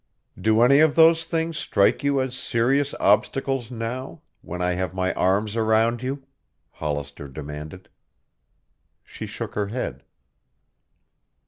"Do 0.35 0.61
any 0.61 0.79
of 0.79 0.95
those 0.95 1.25
things 1.25 1.59
strike 1.59 2.03
you 2.03 2.19
as 2.21 2.35
serious 2.35 2.95
obstacles 2.99 3.69
now 3.69 4.23
when 4.41 4.59
I 4.59 4.71
have 4.73 4.95
my 4.95 5.13
arms 5.13 5.55
around 5.55 6.01
you?" 6.01 6.25
Hollister 6.71 7.27
demanded. 7.27 7.87
She 9.03 9.27
shook 9.27 9.53
her 9.53 9.67
head. 9.67 10.01